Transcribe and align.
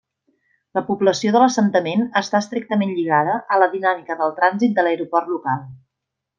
La 0.77 0.81
població 0.87 1.33
de 1.35 1.41
l'assentament 1.43 2.01
està 2.23 2.41
estrictament 2.45 2.95
lligada 3.01 3.37
a 3.57 3.61
la 3.65 3.69
dinàmica 3.77 4.19
del 4.25 4.37
trànsit 4.41 4.77
de 4.81 4.89
l'aeroport 4.89 5.33
local. 5.39 5.65